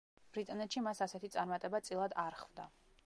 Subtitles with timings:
[0.37, 2.67] ბრიტანეთში მას ასეთი წარმატება წილად არ ხვდა.